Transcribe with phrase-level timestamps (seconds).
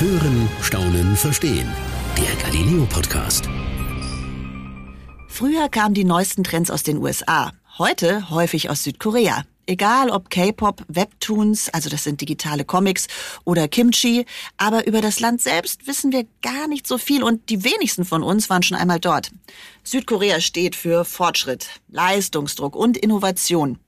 [0.00, 1.70] Hören, Staunen, Verstehen.
[2.16, 3.44] Der Galileo Podcast.
[5.28, 9.44] Früher kamen die neuesten Trends aus den USA, heute häufig aus Südkorea.
[9.66, 13.08] Egal ob K-Pop, Webtoons, also das sind digitale Comics,
[13.44, 14.24] oder Kimchi,
[14.56, 18.22] aber über das Land selbst wissen wir gar nicht so viel und die wenigsten von
[18.22, 19.30] uns waren schon einmal dort.
[19.84, 23.78] Südkorea steht für Fortschritt, Leistungsdruck und Innovation.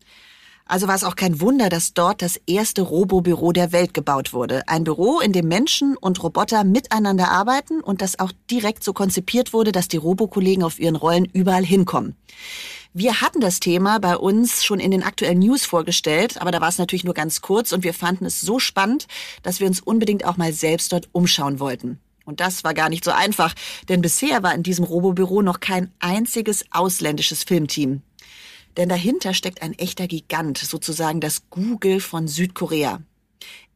[0.67, 4.67] Also war es auch kein Wunder, dass dort das erste Robobüro der Welt gebaut wurde.
[4.69, 9.53] Ein Büro, in dem Menschen und Roboter miteinander arbeiten und das auch direkt so konzipiert
[9.53, 12.17] wurde, dass die Robokollegen auf ihren Rollen überall hinkommen.
[12.95, 16.69] Wir hatten das Thema bei uns schon in den aktuellen News vorgestellt, aber da war
[16.69, 19.06] es natürlich nur ganz kurz und wir fanden es so spannend,
[19.42, 22.01] dass wir uns unbedingt auch mal selbst dort umschauen wollten.
[22.25, 23.55] Und das war gar nicht so einfach,
[23.89, 28.03] denn bisher war in diesem Robobüro noch kein einziges ausländisches Filmteam.
[28.77, 33.01] Denn dahinter steckt ein echter Gigant, sozusagen das Google von Südkorea.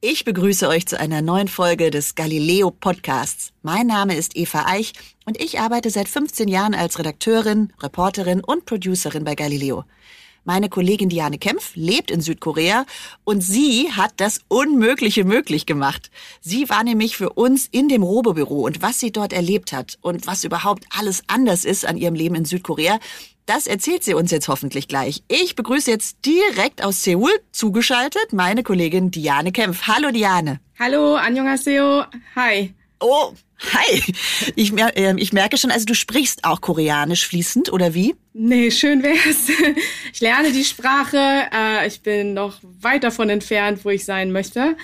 [0.01, 3.53] Ich begrüße euch zu einer neuen Folge des Galileo Podcasts.
[3.63, 4.93] Mein Name ist Eva Eich
[5.25, 9.85] und ich arbeite seit 15 Jahren als Redakteurin, Reporterin und Producerin bei Galileo.
[10.45, 12.87] Meine Kollegin Diane Kempf lebt in Südkorea
[13.25, 16.13] und sie hat das Unmögliche möglich gemacht.
[16.41, 20.29] Sie war nämlich für uns in dem Robobüro und was sie dort erlebt hat und
[20.29, 23.01] was überhaupt alles anders ist an ihrem Leben in Südkorea,
[23.47, 25.23] das erzählt sie uns jetzt hoffentlich gleich.
[25.29, 29.87] Ich begrüße jetzt direkt aus Seoul zugeschaltet meine Kollegin Diane Kempf.
[29.87, 30.61] Hallo Diane.
[30.79, 32.05] Hallo, Annyeonghaseyo.
[32.35, 32.75] Hi.
[33.01, 33.33] Oh,
[33.73, 34.03] hi.
[34.57, 38.15] Ich, äh, ich merke schon, also du sprichst auch Koreanisch fließend, oder wie?
[38.33, 39.49] Nee, schön wär's.
[40.13, 41.49] Ich lerne die Sprache.
[41.53, 44.77] Äh, ich bin noch weit davon entfernt, wo ich sein möchte.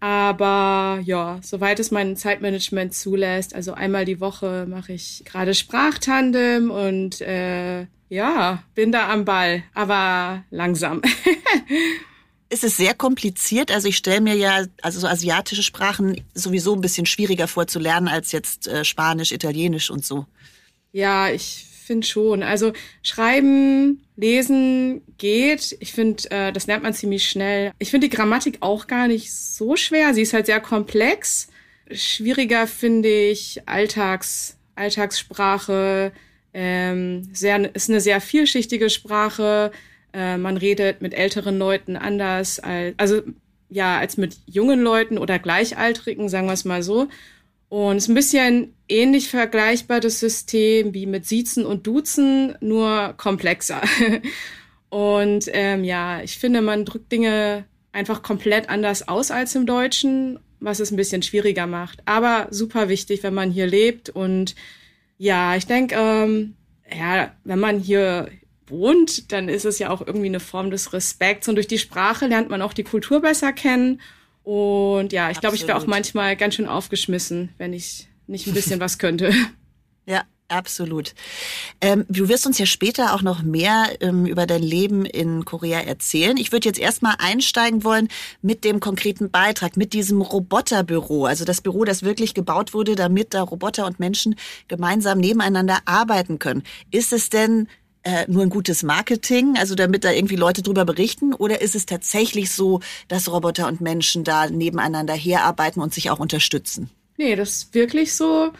[0.00, 6.70] Aber ja, soweit es mein Zeitmanagement zulässt, also einmal die Woche mache ich gerade Sprachtandem
[6.70, 11.02] und äh, ja, bin da am Ball, aber langsam.
[12.50, 13.70] ist es sehr kompliziert.
[13.70, 17.78] Also ich stelle mir ja, also so asiatische Sprachen sowieso ein bisschen schwieriger vor zu
[17.78, 20.26] lernen als jetzt äh, Spanisch, Italienisch und so.
[20.92, 22.44] Ja, ich finde schon.
[22.44, 22.72] Also
[23.02, 25.76] schreiben, lesen geht.
[25.80, 27.72] Ich finde, äh, das lernt man ziemlich schnell.
[27.80, 30.14] Ich finde die Grammatik auch gar nicht so schwer.
[30.14, 31.48] Sie ist halt sehr komplex.
[31.90, 36.12] Schwieriger finde ich Alltags, Alltagssprache,
[36.54, 39.72] ähm, sehr, ist eine sehr vielschichtige Sprache.
[40.12, 43.22] Äh, man redet mit älteren Leuten anders als, also
[43.70, 47.08] ja, als mit jungen Leuten oder Gleichaltrigen, sagen wir es mal so.
[47.68, 53.14] Und es ist ein bisschen ähnlich vergleichbar das System wie mit Siezen und Duzen, nur
[53.16, 53.82] komplexer.
[54.88, 60.38] und ähm, ja, ich finde, man drückt Dinge einfach komplett anders aus als im Deutschen,
[60.60, 62.00] was es ein bisschen schwieriger macht.
[62.06, 64.54] Aber super wichtig, wenn man hier lebt und
[65.18, 66.54] ja, ich denke, ähm,
[66.96, 68.30] ja, wenn man hier
[68.66, 72.26] wohnt, dann ist es ja auch irgendwie eine Form des Respekts und durch die Sprache
[72.26, 74.00] lernt man auch die Kultur besser kennen.
[74.48, 78.54] Und ja, ich glaube, ich wäre auch manchmal ganz schön aufgeschmissen, wenn ich nicht ein
[78.54, 79.30] bisschen was könnte.
[80.06, 81.14] Ja, Absolut.
[81.82, 85.80] Ähm, du wirst uns ja später auch noch mehr ähm, über dein Leben in Korea
[85.80, 86.38] erzählen.
[86.38, 88.08] Ich würde jetzt erstmal einsteigen wollen
[88.40, 91.26] mit dem konkreten Beitrag, mit diesem Roboterbüro.
[91.26, 94.36] Also das Büro, das wirklich gebaut wurde, damit da Roboter und Menschen
[94.68, 96.62] gemeinsam nebeneinander arbeiten können.
[96.90, 97.68] Ist es denn
[98.08, 101.34] äh, nur ein gutes Marketing, also damit da irgendwie Leute drüber berichten?
[101.34, 106.18] Oder ist es tatsächlich so, dass Roboter und Menschen da nebeneinander herarbeiten und sich auch
[106.18, 106.88] unterstützen?
[107.18, 108.52] Nee, das ist wirklich so.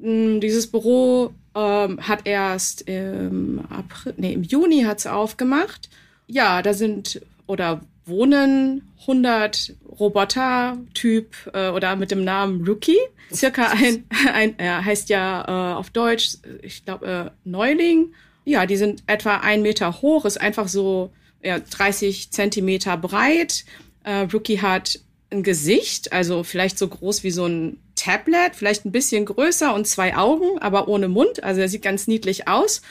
[0.00, 5.90] Hm, dieses Büro ähm, hat erst im April, nee, im Juni hat es aufgemacht.
[6.26, 12.98] Ja, da sind oder wohnen 100 Roboter-Typ äh, oder mit dem Namen Rookie.
[13.30, 18.14] Circa ein, ein er heißt ja äh, auf Deutsch, ich glaube, äh, Neuling.
[18.50, 23.64] Ja, die sind etwa ein Meter hoch, ist einfach so ja, 30 Zentimeter breit.
[24.02, 24.98] Äh, Rookie hat
[25.30, 29.86] ein Gesicht, also vielleicht so groß wie so ein Tablet, vielleicht ein bisschen größer und
[29.86, 31.44] zwei Augen, aber ohne Mund.
[31.44, 32.82] Also er sieht ganz niedlich aus.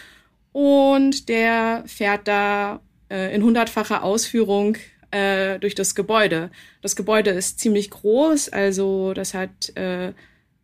[0.54, 2.80] Und der fährt da
[3.12, 4.78] äh, in hundertfacher Ausführung
[5.12, 6.52] äh, durch das Gebäude.
[6.82, 10.14] Das Gebäude ist ziemlich groß, also das hat äh,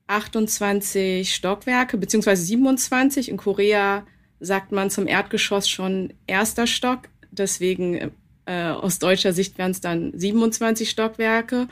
[0.07, 3.27] 28 Stockwerke, beziehungsweise 27.
[3.27, 4.05] In Korea
[4.39, 7.09] sagt man zum Erdgeschoss schon erster Stock.
[7.31, 8.11] Deswegen
[8.45, 11.67] äh, aus deutscher Sicht wären es dann 27 Stockwerke.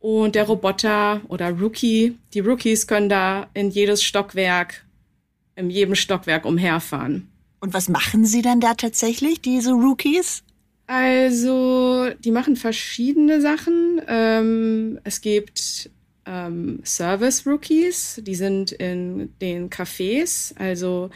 [0.00, 4.84] Und der Roboter oder Rookie, die Rookies können da in jedes Stockwerk,
[5.56, 7.30] in jedem Stockwerk umherfahren.
[7.60, 10.42] Und was machen sie dann da tatsächlich, diese Rookies?
[10.86, 14.02] Also, die machen verschiedene Sachen.
[14.06, 15.88] Ähm, es gibt
[16.26, 21.08] ähm, Service-Rookies, die sind in den Cafés, also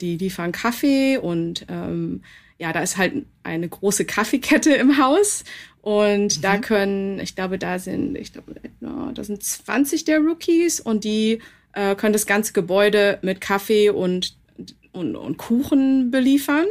[0.00, 2.22] die liefern Kaffee und ähm,
[2.58, 5.44] ja, da ist halt eine große Kaffeekette im Haus
[5.84, 6.40] Und mhm.
[6.40, 11.40] da können, ich glaube, da sind, ich glaube, da sind 20 der Rookies und die
[11.74, 14.34] äh, können das ganze Gebäude mit Kaffee und,
[14.92, 16.64] und, und Kuchen beliefern.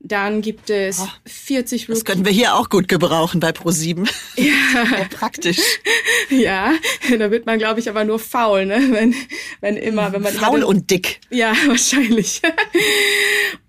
[0.00, 2.04] Dann gibt es oh, 40 Rookies.
[2.04, 4.08] Das können wir hier auch gut gebrauchen bei Pro7.
[4.36, 5.08] Ja.
[5.10, 5.58] praktisch.
[6.30, 6.74] Ja,
[7.18, 8.88] da wird man, glaube ich, aber nur faul, ne?
[8.90, 9.14] Wenn,
[9.62, 10.32] wenn immer, wenn man.
[10.32, 11.20] Faul immer und dick.
[11.30, 12.42] Ja, wahrscheinlich.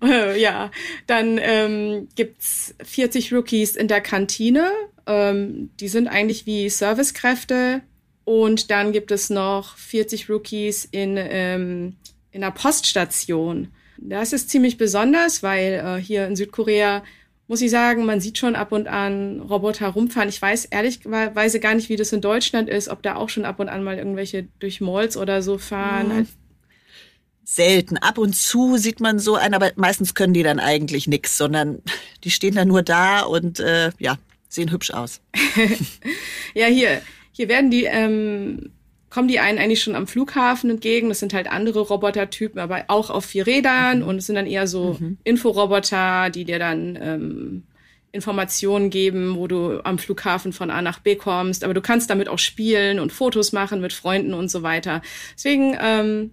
[0.02, 0.70] Äh, ja.
[1.06, 4.70] Dann ähm, gibt's 40 Rookies in der Kantine.
[5.06, 7.80] Ähm, die sind eigentlich wie Servicekräfte.
[8.24, 11.96] Und dann gibt es noch 40 Rookies in, ähm,
[12.30, 13.68] in der Poststation.
[14.02, 17.02] Das ist ziemlich besonders, weil äh, hier in Südkorea
[17.48, 20.28] muss ich sagen, man sieht schon ab und an Roboter rumfahren.
[20.28, 23.58] Ich weiß ehrlicherweise gar nicht, wie das in Deutschland ist, ob da auch schon ab
[23.58, 26.16] und an mal irgendwelche durch Malls oder so fahren.
[26.16, 26.26] Mhm.
[27.44, 27.98] Selten.
[27.98, 31.82] Ab und zu sieht man so einen, aber meistens können die dann eigentlich nichts, sondern
[32.24, 34.16] die stehen dann nur da und äh, ja,
[34.48, 35.20] sehen hübsch aus.
[36.54, 37.02] ja, hier,
[37.32, 38.70] hier werden die ähm,
[39.10, 41.08] kommen die einen eigentlich schon am Flughafen entgegen.
[41.08, 44.06] Das sind halt andere Robotertypen, aber auch auf vier Rädern mhm.
[44.06, 45.18] und es sind dann eher so mhm.
[45.24, 47.62] Inforoboter, die dir dann ähm,
[48.12, 51.64] Informationen geben, wo du am Flughafen von A nach B kommst.
[51.64, 55.02] Aber du kannst damit auch spielen und Fotos machen mit Freunden und so weiter.
[55.36, 56.30] Deswegen, ähm,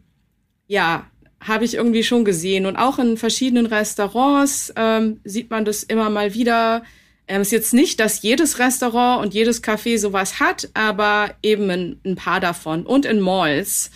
[0.67, 1.07] ja,
[1.39, 2.65] habe ich irgendwie schon gesehen.
[2.65, 6.83] Und auch in verschiedenen Restaurants ähm, sieht man das immer mal wieder
[7.27, 11.99] ähm, ist jetzt nicht, dass jedes Restaurant und jedes Café sowas hat, aber eben ein,
[12.05, 13.91] ein paar davon und in Malls.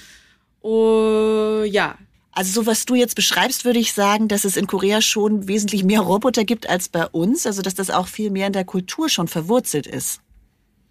[0.63, 1.97] Uh, ja.
[2.33, 5.83] Also so was du jetzt beschreibst, würde ich sagen, dass es in Korea schon wesentlich
[5.83, 7.45] mehr Roboter gibt als bei uns.
[7.45, 10.21] Also dass das auch viel mehr in der Kultur schon verwurzelt ist.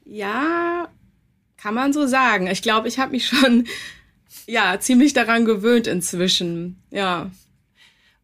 [0.05, 0.89] Ja,
[1.57, 2.47] kann man so sagen.
[2.47, 3.67] Ich glaube, ich habe mich schon
[4.47, 6.83] ja ziemlich daran gewöhnt inzwischen.
[6.91, 7.31] Ja.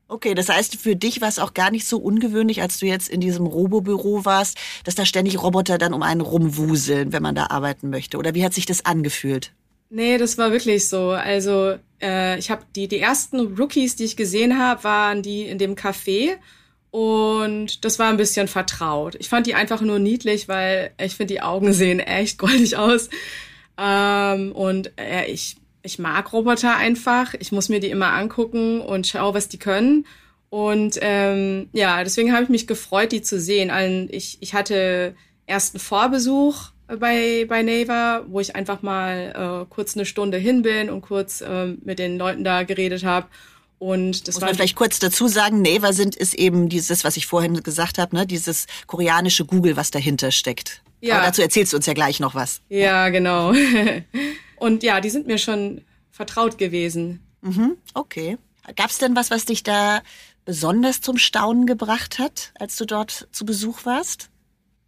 [0.08, 3.08] Okay, das heißt, für dich war es auch gar nicht so ungewöhnlich, als du jetzt
[3.08, 7.48] in diesem Robobüro warst, dass da ständig Roboter dann um einen rumwuseln, wenn man da
[7.48, 8.16] arbeiten möchte.
[8.16, 9.52] Oder wie hat sich das angefühlt?
[9.90, 11.10] Nee, das war wirklich so.
[11.10, 15.58] Also äh, ich habe die die ersten Rookies, die ich gesehen habe, waren die in
[15.58, 16.36] dem Café
[16.90, 19.16] und das war ein bisschen vertraut.
[19.16, 23.08] Ich fand die einfach nur niedlich, weil ich finde die Augen sehen echt goldig aus
[23.78, 25.56] ähm, und äh, ich
[25.86, 27.34] ich mag Roboter einfach.
[27.38, 30.06] Ich muss mir die immer angucken und schaue, was die können.
[30.50, 34.08] Und ähm, ja, deswegen habe ich mich gefreut, die zu sehen.
[34.10, 35.14] Ich, ich hatte
[35.46, 40.62] erst einen Vorbesuch bei, bei Naver, wo ich einfach mal äh, kurz eine Stunde hin
[40.62, 43.28] bin und kurz äh, mit den Leuten da geredet habe.
[43.78, 47.26] Und das Muss man vielleicht kurz dazu sagen, Naver sind ist eben dieses, was ich
[47.26, 50.82] vorhin gesagt habe, ne, dieses koreanische Google, was dahinter steckt.
[51.00, 51.16] Ja.
[51.16, 52.62] Aber dazu erzählst du uns ja gleich noch was.
[52.68, 53.08] Ja, ja.
[53.10, 53.52] genau.
[54.58, 57.20] Und ja, die sind mir schon vertraut gewesen.
[57.42, 58.38] Mhm, okay.
[58.74, 60.02] Gab es denn was, was dich da
[60.44, 64.30] besonders zum Staunen gebracht hat, als du dort zu Besuch warst?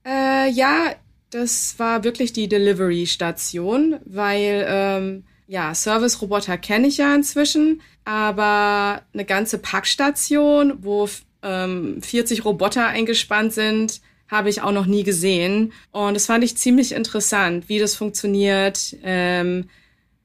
[0.06, 0.94] Äh, ja,
[1.30, 9.24] das war wirklich die Delivery-Station, weil ähm, ja, Service-Roboter kenne ich ja inzwischen, aber eine
[9.24, 11.08] ganze Packstation, wo
[11.42, 15.72] ähm, 40 Roboter eingespannt sind, habe ich auch noch nie gesehen.
[15.90, 18.96] Und das fand ich ziemlich interessant, wie das funktioniert.
[19.02, 19.69] Ähm,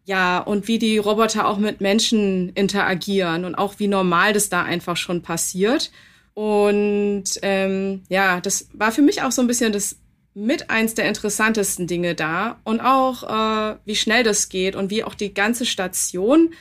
[0.05, 4.63] ja, und wie die Roboter auch mit Menschen interagieren und auch wie normal das da
[4.63, 5.91] einfach schon passiert.
[6.33, 9.97] Und ähm, ja, das war für mich auch so ein bisschen das
[10.33, 12.59] mit eins der interessantesten Dinge da.
[12.63, 16.53] Und auch, äh, wie schnell das geht und wie auch die ganze Station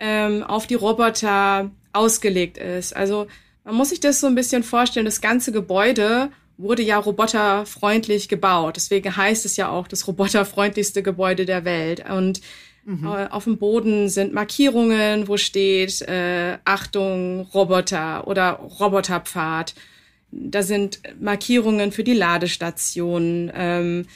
[0.00, 2.94] ähm, auf die Roboter ausgelegt ist.
[2.94, 3.26] Also
[3.64, 8.76] man muss sich das so ein bisschen vorstellen, das ganze Gebäude wurde ja roboterfreundlich gebaut.
[8.76, 12.04] Deswegen heißt es ja auch das roboterfreundlichste Gebäude der Welt.
[12.08, 12.40] Und
[12.84, 13.06] mhm.
[13.06, 19.74] äh, auf dem Boden sind Markierungen, wo steht äh, Achtung, Roboter oder Roboterpfad.
[20.30, 23.52] Da sind Markierungen für die Ladestationen.
[23.54, 24.06] Ähm,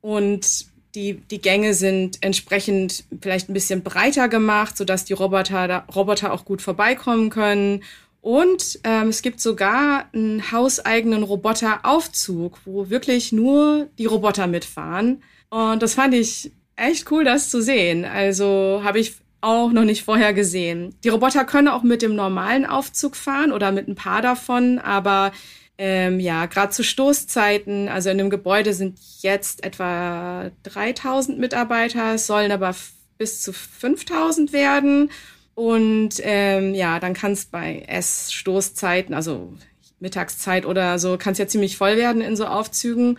[0.00, 5.84] und die, die Gänge sind entsprechend vielleicht ein bisschen breiter gemacht, sodass die Roboter, da,
[5.94, 7.82] Roboter auch gut vorbeikommen können.
[8.20, 15.22] Und ähm, es gibt sogar einen hauseigenen Roboteraufzug, wo wirklich nur die Roboter mitfahren.
[15.48, 18.04] Und das fand ich echt cool, das zu sehen.
[18.04, 20.94] Also habe ich auch noch nicht vorher gesehen.
[21.02, 25.32] Die Roboter können auch mit dem normalen Aufzug fahren oder mit ein paar davon, aber
[25.78, 32.52] ähm, ja, gerade zu Stoßzeiten, also in dem Gebäude sind jetzt etwa 3000 Mitarbeiter, sollen
[32.52, 32.74] aber
[33.16, 35.10] bis zu 5000 werden.
[35.54, 39.52] Und ähm, ja, dann kann es bei Essstoßzeiten, also
[39.98, 43.18] Mittagszeit oder so, kann es ja ziemlich voll werden in so Aufzügen.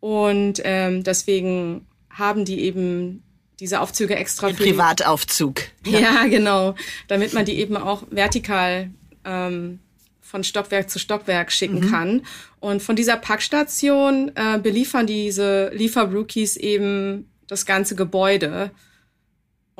[0.00, 3.22] Und ähm, deswegen haben die eben
[3.60, 4.48] diese Aufzüge extra.
[4.48, 5.62] Ein für Privataufzug.
[5.86, 5.98] Ja.
[6.00, 6.74] ja, genau.
[7.08, 8.90] Damit man die eben auch vertikal
[9.24, 9.80] ähm,
[10.20, 11.90] von Stockwerk zu Stockwerk schicken mhm.
[11.90, 12.22] kann.
[12.60, 18.70] Und von dieser Packstation äh, beliefern diese Lieferrookies eben das ganze Gebäude,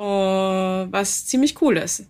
[0.05, 2.05] was ziemlich cool ist.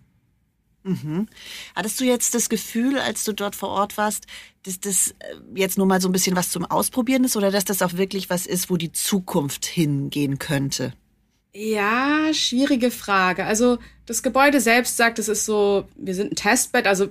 [0.83, 1.27] Mhm.
[1.75, 4.25] Hattest du jetzt das Gefühl, als du dort vor Ort warst,
[4.63, 7.65] dass das äh, jetzt nur mal so ein bisschen was zum Ausprobieren ist oder dass
[7.65, 10.93] das auch wirklich was ist, wo die Zukunft hingehen könnte?
[11.53, 13.45] Ja, schwierige Frage.
[13.45, 17.09] Also das Gebäude selbst sagt, es ist so, wir sind ein Testbed, also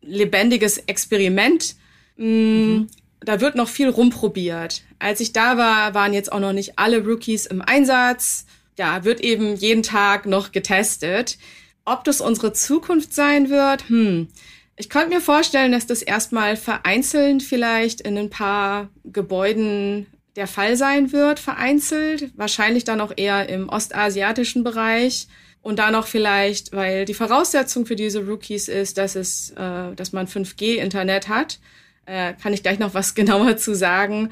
[0.00, 1.76] lebendiges Experiment.
[2.16, 2.86] Mm, mhm.
[3.20, 4.82] Da wird noch viel rumprobiert.
[4.98, 8.46] Als ich da war, waren jetzt auch noch nicht alle Rookies im Einsatz.
[8.78, 11.38] Ja, wird eben jeden Tag noch getestet.
[11.84, 14.28] Ob das unsere Zukunft sein wird, hm.
[14.76, 20.76] Ich könnte mir vorstellen, dass das erstmal vereinzelt vielleicht in ein paar Gebäuden der Fall
[20.76, 22.30] sein wird, vereinzelt.
[22.36, 25.28] Wahrscheinlich dann auch eher im ostasiatischen Bereich.
[25.60, 30.12] Und dann auch vielleicht, weil die Voraussetzung für diese Rookies ist, dass es, äh, dass
[30.12, 31.60] man 5G-Internet hat.
[32.04, 34.30] Äh, kann ich gleich noch was genauer zu sagen.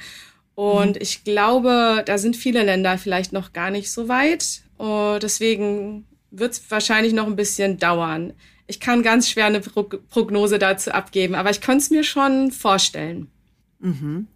[0.54, 1.02] Und mhm.
[1.02, 4.62] ich glaube, da sind viele Länder vielleicht noch gar nicht so weit.
[4.76, 8.32] Und deswegen wird es wahrscheinlich noch ein bisschen dauern.
[8.66, 13.28] Ich kann ganz schwer eine Prognose dazu abgeben, aber ich könnte es mir schon vorstellen.
[13.80, 14.28] Mhm.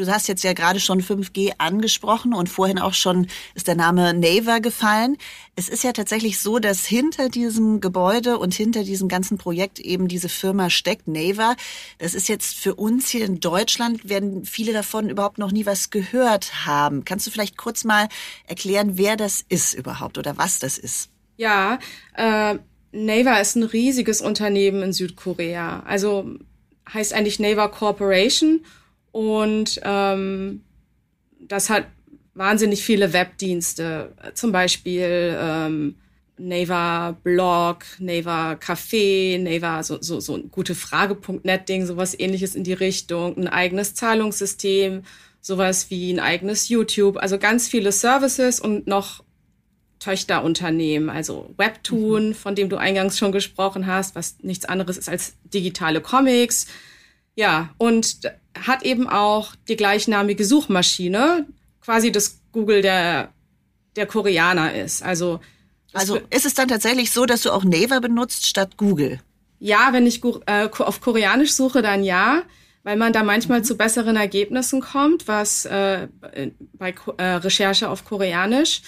[0.00, 4.14] Du hast jetzt ja gerade schon 5G angesprochen und vorhin auch schon ist der Name
[4.14, 5.18] Naver gefallen.
[5.56, 10.08] Es ist ja tatsächlich so, dass hinter diesem Gebäude und hinter diesem ganzen Projekt eben
[10.08, 11.54] diese Firma steckt, Naver.
[11.98, 15.90] Das ist jetzt für uns hier in Deutschland, werden viele davon überhaupt noch nie was
[15.90, 17.04] gehört haben.
[17.04, 18.08] Kannst du vielleicht kurz mal
[18.46, 21.10] erklären, wer das ist überhaupt oder was das ist?
[21.36, 21.78] Ja,
[22.14, 22.56] äh,
[22.92, 25.80] Naver ist ein riesiges Unternehmen in Südkorea.
[25.80, 26.38] Also
[26.90, 28.64] heißt eigentlich Naver Corporation
[29.12, 30.62] und ähm,
[31.40, 31.86] das hat
[32.34, 35.96] wahnsinnig viele Webdienste, zum Beispiel ähm,
[36.38, 42.64] Naver Blog, Naver Café, Naver so, so, so ein gute Frage.net Ding, sowas ähnliches in
[42.64, 45.02] die Richtung, ein eigenes Zahlungssystem,
[45.40, 49.22] sowas wie ein eigenes YouTube, also ganz viele Services und noch
[49.98, 52.34] Töchterunternehmen, also Webtoon, mhm.
[52.34, 56.66] von dem du eingangs schon gesprochen hast, was nichts anderes ist als digitale Comics.
[57.40, 58.20] Ja, und
[58.66, 61.46] hat eben auch die gleichnamige Suchmaschine,
[61.80, 63.32] quasi das Google der,
[63.96, 65.02] der Koreaner ist.
[65.02, 65.40] Also,
[65.94, 69.20] also ist es dann tatsächlich so, dass du auch Naver benutzt statt Google?
[69.58, 72.42] Ja, wenn ich äh, auf Koreanisch suche, dann ja,
[72.82, 73.64] weil man da manchmal mhm.
[73.64, 76.08] zu besseren Ergebnissen kommt, was äh,
[76.74, 78.82] bei äh, Recherche auf Koreanisch.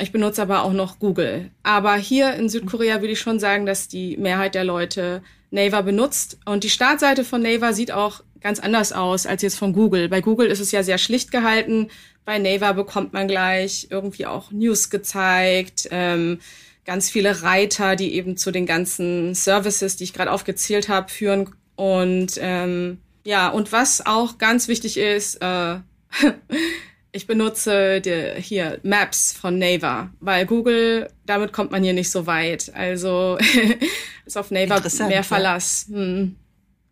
[0.00, 1.50] Ich benutze aber auch noch Google.
[1.62, 6.38] Aber hier in Südkorea würde ich schon sagen, dass die Mehrheit der Leute Naver benutzt.
[6.44, 10.08] Und die Startseite von Naver sieht auch ganz anders aus als jetzt von Google.
[10.08, 11.88] Bei Google ist es ja sehr schlicht gehalten.
[12.24, 16.40] Bei Naver bekommt man gleich irgendwie auch News gezeigt, ähm,
[16.84, 21.54] ganz viele Reiter, die eben zu den ganzen Services, die ich gerade aufgezählt habe, führen.
[21.76, 25.76] Und ähm, ja, und was auch ganz wichtig ist, äh,
[27.10, 32.26] Ich benutze die, hier Maps von Naver, weil Google, damit kommt man hier nicht so
[32.26, 32.72] weit.
[32.74, 33.38] Also
[34.26, 35.86] ist auf Naver mehr Verlass.
[35.90, 36.36] Hm.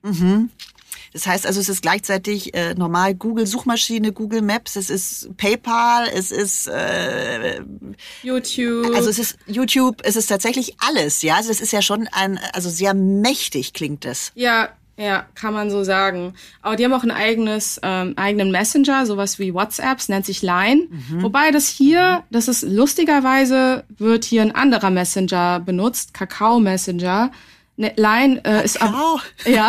[0.02, 0.50] Mhm.
[1.12, 6.08] Das heißt also, es ist gleichzeitig äh, normal Google Suchmaschine, Google Maps, es ist PayPal,
[6.12, 7.62] es ist äh,
[8.23, 8.94] YouTube.
[8.94, 11.37] Also es ist YouTube, es ist tatsächlich alles, ja.
[11.37, 14.30] Also es ist ja schon ein, also sehr mächtig klingt das.
[14.35, 16.34] Ja, ja, kann man so sagen.
[16.62, 20.88] Aber die haben auch ein eigenes, ähm, eigenen Messenger, sowas wie WhatsApps, nennt sich Line.
[20.88, 21.22] Mhm.
[21.22, 27.30] Wobei das hier, das ist lustigerweise, wird hier ein anderer Messenger benutzt, Kakao Messenger.
[27.78, 29.68] Ne, Line äh, ist ab, ja.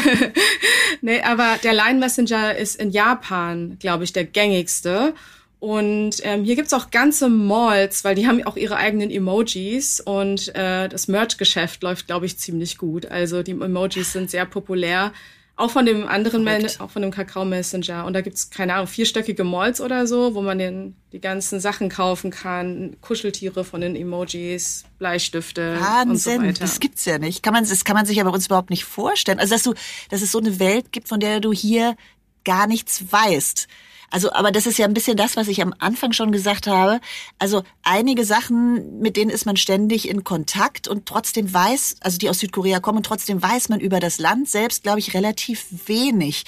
[1.02, 5.12] nee, aber der Line Messenger ist in Japan, glaube ich, der gängigste.
[5.60, 10.54] Und ähm, hier gibt's auch ganze Malls, weil die haben auch ihre eigenen Emojis und
[10.54, 13.06] äh, das Merch-Geschäft läuft, glaube ich, ziemlich gut.
[13.06, 15.12] Also die Emojis sind sehr populär.
[15.56, 18.04] Auch von dem anderen, Man auch von dem Kakao Messenger.
[18.06, 21.88] Und da gibt's keine Ahnung, vierstöckige Malls oder so, wo man den, die ganzen Sachen
[21.88, 22.96] kaufen kann.
[23.00, 26.60] Kuscheltiere von den Emojis, Bleistifte Wahnsinn, und so weiter.
[26.60, 27.42] Das gibt's ja nicht.
[27.42, 29.40] Kann man, das kann man sich ja bei uns überhaupt nicht vorstellen.
[29.40, 29.74] Also, dass du,
[30.10, 31.96] dass es so eine Welt gibt, von der du hier
[32.44, 33.66] gar nichts weißt.
[34.10, 37.00] Also, aber das ist ja ein bisschen das, was ich am Anfang schon gesagt habe.
[37.38, 42.30] Also einige Sachen, mit denen ist man ständig in Kontakt und trotzdem weiß, also die
[42.30, 46.44] aus Südkorea kommen und trotzdem weiß man über das Land selbst, glaube ich, relativ wenig.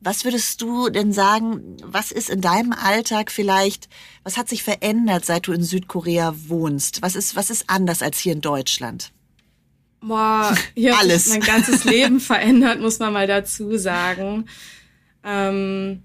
[0.00, 3.88] Was würdest du denn sagen, was ist in deinem Alltag vielleicht,
[4.22, 7.02] was hat sich verändert, seit du in Südkorea wohnst?
[7.02, 9.12] Was ist, was ist anders als hier in Deutschland?
[10.00, 11.26] Boah, hier Alles.
[11.26, 14.46] hat sich mein ganzes Leben verändert, muss man mal dazu sagen.
[15.24, 16.02] Ähm,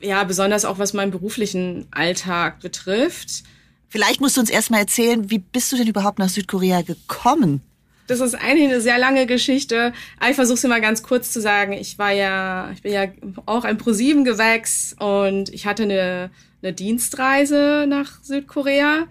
[0.00, 3.42] ja, besonders auch was meinen beruflichen Alltag betrifft.
[3.88, 7.62] Vielleicht musst du uns erstmal erzählen, wie bist du denn überhaupt nach Südkorea gekommen?
[8.06, 9.92] das ist eigentlich eine sehr lange Geschichte.
[10.18, 11.72] Aber ich versuche es mal ganz kurz zu sagen.
[11.72, 13.06] Ich war ja, ich bin ja
[13.46, 16.30] auch ein ProSieben-Gewächs und ich hatte eine,
[16.62, 19.06] eine Dienstreise nach Südkorea,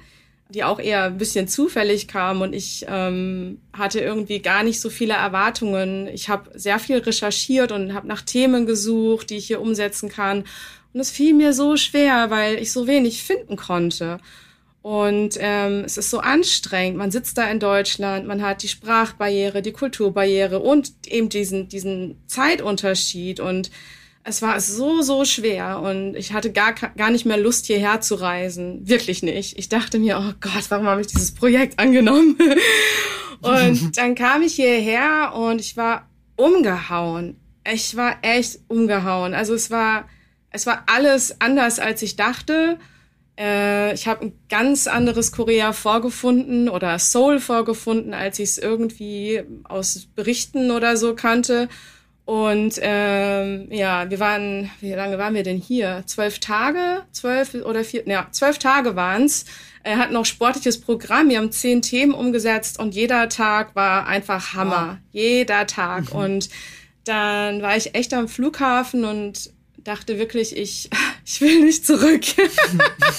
[0.51, 4.89] die auch eher ein bisschen zufällig kam und ich ähm, hatte irgendwie gar nicht so
[4.89, 6.07] viele Erwartungen.
[6.07, 10.45] Ich habe sehr viel recherchiert und habe nach Themen gesucht, die ich hier umsetzen kann.
[10.93, 14.19] Und es fiel mir so schwer, weil ich so wenig finden konnte.
[14.81, 16.97] Und ähm, es ist so anstrengend.
[16.97, 22.17] Man sitzt da in Deutschland, man hat die Sprachbarriere, die Kulturbarriere und eben diesen, diesen
[22.27, 23.39] Zeitunterschied.
[23.39, 23.69] Und
[24.23, 25.79] es war so, so schwer.
[25.81, 28.87] Und ich hatte gar, gar nicht mehr Lust, hierher zu reisen.
[28.87, 29.57] Wirklich nicht.
[29.57, 32.37] Ich dachte mir, oh Gott, warum habe ich dieses Projekt angenommen?
[33.41, 37.37] und dann kam ich hierher und ich war umgehauen.
[37.71, 39.33] Ich war echt umgehauen.
[39.33, 40.07] Also es war,
[40.49, 42.77] es war alles anders, als ich dachte.
[43.39, 49.43] Äh, ich habe ein ganz anderes Korea vorgefunden oder Seoul vorgefunden, als ich es irgendwie
[49.63, 51.69] aus Berichten oder so kannte.
[52.25, 56.03] Und ähm, ja, wir waren, wie lange waren wir denn hier?
[56.05, 59.45] Zwölf Tage, zwölf oder vier, ja, zwölf Tage waren's.
[59.83, 61.29] Er hat noch sportliches Programm.
[61.29, 64.87] Wir haben zehn Themen umgesetzt und jeder Tag war einfach Hammer.
[64.87, 64.97] Wow.
[65.11, 66.13] Jeder Tag.
[66.13, 66.19] Mhm.
[66.21, 66.49] Und
[67.03, 69.51] dann war ich echt am Flughafen und
[69.83, 70.89] dachte wirklich, ich,
[71.25, 72.23] ich will nicht zurück.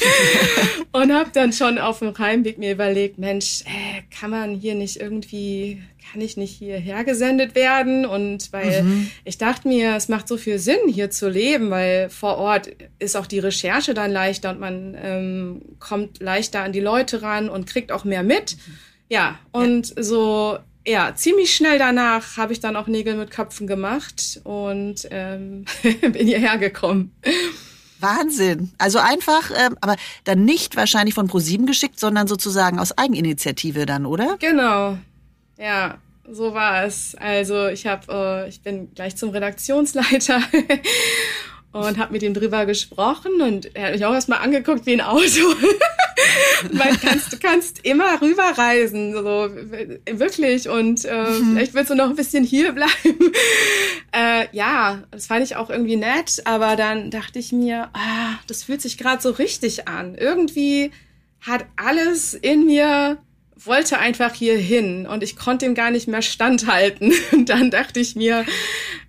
[0.93, 5.01] und habe dann schon auf dem Heimweg mir überlegt, Mensch, äh, kann man hier nicht
[5.01, 8.07] irgendwie, kann ich nicht hierher gesendet werden?
[8.07, 9.11] Und weil mhm.
[9.25, 13.17] ich dachte mir, es macht so viel Sinn, hier zu leben, weil vor Ort ist
[13.17, 17.67] auch die Recherche dann leichter und man ähm, kommt leichter an die Leute ran und
[17.67, 18.57] kriegt auch mehr mit.
[19.09, 20.03] Ja, und ja.
[20.03, 25.65] so ja, ziemlich schnell danach habe ich dann auch Nägel mit Köpfen gemacht und ähm,
[25.83, 27.15] bin hierher gekommen.
[28.01, 28.73] Wahnsinn.
[28.79, 34.07] Also einfach, ähm, aber dann nicht wahrscheinlich von ProSieben geschickt, sondern sozusagen aus Eigeninitiative dann,
[34.07, 34.37] oder?
[34.41, 34.99] Genau.
[35.57, 35.99] Ja,
[36.29, 37.15] so war es.
[37.15, 40.41] Also ich habe, äh, ich bin gleich zum Redaktionsleiter
[41.73, 45.01] und habe mit ihm drüber gesprochen und er hat mich auch erstmal angeguckt wie ein
[45.01, 45.23] Auto.
[46.73, 49.51] Weil kannst, du kannst immer rüberreisen, so
[50.07, 50.69] wirklich.
[50.69, 51.53] Und äh, mhm.
[51.53, 52.93] vielleicht willst du noch ein bisschen hier bleiben.
[54.13, 58.63] äh, ja, das fand ich auch irgendwie nett, aber dann dachte ich mir, ah, das
[58.65, 60.15] fühlt sich gerade so richtig an.
[60.15, 60.93] Irgendwie
[61.41, 63.19] hat alles in mir
[63.67, 67.13] wollte einfach hier hin und ich konnte ihm gar nicht mehr standhalten.
[67.33, 68.45] Und dann dachte ich mir,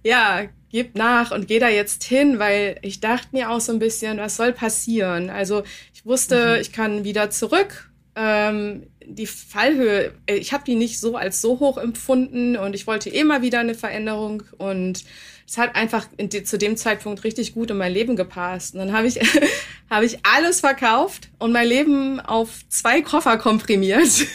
[0.03, 3.77] ja, gib nach und geh da jetzt hin, weil ich dachte mir auch so ein
[3.77, 5.29] bisschen, was soll passieren?
[5.29, 5.63] Also
[5.93, 6.61] ich wusste, mhm.
[6.61, 7.91] ich kann wieder zurück.
[8.15, 12.87] Ähm, die Fallhöhe, äh, ich habe die nicht so als so hoch empfunden und ich
[12.87, 15.03] wollte immer wieder eine Veränderung und
[15.47, 18.73] es hat einfach die, zu dem Zeitpunkt richtig gut in mein Leben gepasst.
[18.73, 19.19] Und dann habe ich,
[19.89, 24.25] hab ich alles verkauft und mein Leben auf zwei Koffer komprimiert.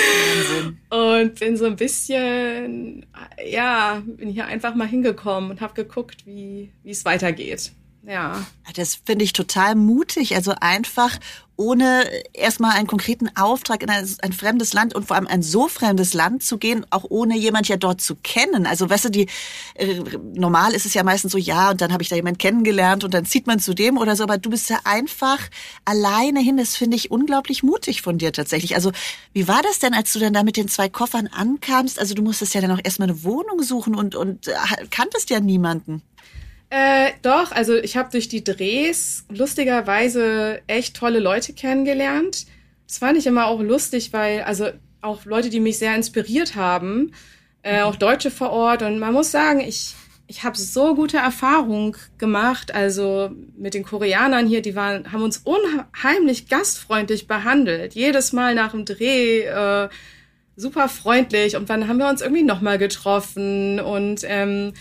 [0.90, 3.06] und bin so ein bisschen,
[3.48, 7.72] ja, bin hier einfach mal hingekommen und habe geguckt, wie wie es weitergeht.
[8.02, 8.44] Ja.
[8.74, 10.34] Das finde ich total mutig.
[10.34, 11.18] Also einfach
[11.60, 15.68] ohne erstmal einen konkreten Auftrag in ein, ein, fremdes Land und vor allem ein so
[15.68, 18.66] fremdes Land zu gehen, auch ohne jemand ja dort zu kennen.
[18.66, 19.26] Also weißt du, die
[19.74, 20.02] äh,
[20.34, 23.12] normal ist es ja meistens so, ja, und dann habe ich da jemanden kennengelernt und
[23.12, 25.38] dann zieht man zu dem oder so, aber du bist ja einfach
[25.84, 26.56] alleine hin.
[26.56, 28.74] Das finde ich unglaublich mutig von dir tatsächlich.
[28.74, 28.90] Also
[29.34, 31.98] wie war das denn, als du dann da mit den zwei Koffern ankamst?
[31.98, 34.54] Also du musstest ja dann auch erstmal eine Wohnung suchen und, und äh,
[34.90, 36.00] kanntest ja niemanden.
[36.70, 42.46] Äh, doch, also ich habe durch die Drehs lustigerweise echt tolle Leute kennengelernt.
[42.86, 44.68] Das fand ich immer auch lustig, weil, also
[45.00, 47.12] auch Leute, die mich sehr inspiriert haben,
[47.62, 48.82] äh, auch Deutsche vor Ort.
[48.82, 49.94] Und man muss sagen, ich,
[50.28, 52.72] ich habe so gute Erfahrungen gemacht.
[52.72, 57.94] Also mit den Koreanern hier, die waren, haben uns unheimlich gastfreundlich behandelt.
[57.94, 59.88] Jedes Mal nach dem Dreh äh,
[60.54, 61.56] super freundlich.
[61.56, 64.72] Und dann haben wir uns irgendwie nochmal getroffen und ähm,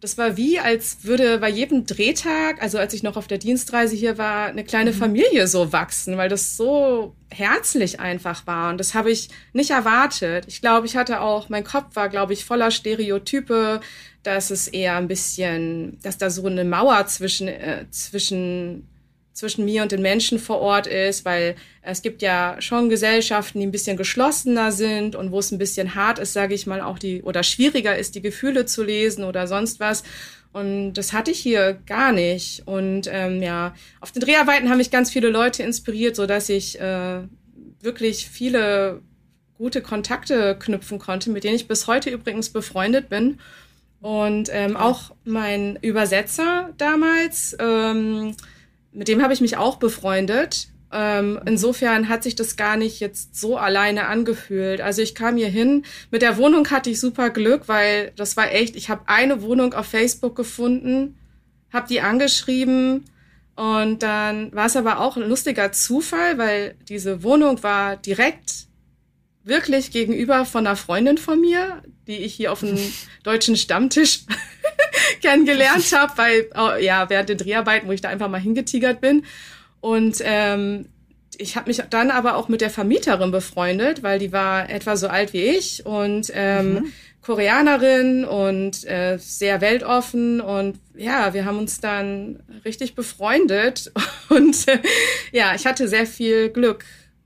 [0.00, 3.96] das war wie, als würde bei jedem Drehtag, also als ich noch auf der Dienstreise
[3.96, 4.96] hier war, eine kleine mhm.
[4.96, 8.70] Familie so wachsen, weil das so herzlich einfach war.
[8.70, 10.44] Und das habe ich nicht erwartet.
[10.48, 13.80] Ich glaube, ich hatte auch, mein Kopf war, glaube ich, voller Stereotype,
[14.22, 18.86] dass es eher ein bisschen, dass da so eine Mauer zwischen, äh, zwischen
[19.36, 23.66] zwischen mir und den Menschen vor Ort ist, weil es gibt ja schon Gesellschaften, die
[23.66, 26.98] ein bisschen geschlossener sind und wo es ein bisschen hart ist, sage ich mal, auch
[26.98, 30.04] die oder schwieriger ist, die Gefühle zu lesen oder sonst was.
[30.54, 32.62] Und das hatte ich hier gar nicht.
[32.64, 36.80] Und ähm, ja, auf den Dreharbeiten haben mich ganz viele Leute inspiriert, so dass ich
[36.80, 37.20] äh,
[37.82, 39.02] wirklich viele
[39.58, 43.38] gute Kontakte knüpfen konnte, mit denen ich bis heute übrigens befreundet bin.
[44.00, 47.54] Und ähm, auch mein Übersetzer damals.
[47.60, 48.34] Ähm,
[48.96, 50.68] mit dem habe ich mich auch befreundet.
[50.92, 54.80] Ähm, insofern hat sich das gar nicht jetzt so alleine angefühlt.
[54.80, 55.84] Also ich kam hier hin.
[56.10, 59.74] Mit der Wohnung hatte ich super Glück, weil das war echt, ich habe eine Wohnung
[59.74, 61.18] auf Facebook gefunden,
[61.72, 63.04] habe die angeschrieben
[63.56, 68.65] und dann war es aber auch ein lustiger Zufall, weil diese Wohnung war direkt
[69.46, 72.78] wirklich gegenüber von einer Freundin von mir, die ich hier auf dem
[73.22, 74.24] deutschen Stammtisch
[75.22, 79.24] kennengelernt habe, weil oh, ja während den Dreharbeiten, wo ich da einfach mal hingetigert bin.
[79.80, 80.86] Und ähm,
[81.38, 85.08] ich habe mich dann aber auch mit der Vermieterin befreundet, weil die war etwa so
[85.08, 86.92] alt wie ich und ähm, mhm.
[87.22, 93.92] Koreanerin und äh, sehr weltoffen und ja, wir haben uns dann richtig befreundet
[94.28, 94.80] und äh,
[95.32, 96.84] ja, ich hatte sehr viel Glück,